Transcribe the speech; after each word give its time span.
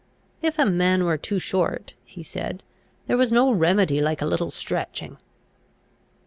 "If 0.41 0.57
a 0.57 0.65
man 0.65 1.03
were 1.05 1.15
too 1.19 1.37
short," 1.37 1.93
he 2.03 2.23
said, 2.23 2.63
"there 3.05 3.17
was 3.17 3.31
no 3.31 3.51
remedy 3.51 4.01
like 4.01 4.19
a 4.19 4.25
little 4.25 4.49
stretching." 4.49 5.17